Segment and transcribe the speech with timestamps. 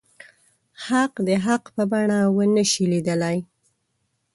[0.85, 3.37] حق د حق په بڼه ونه شي ليدلی.